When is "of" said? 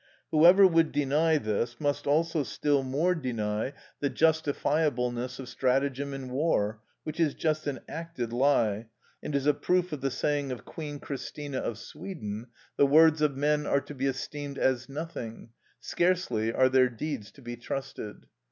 5.37-5.47, 9.93-10.01, 10.51-10.65, 11.59-11.77, 13.21-13.37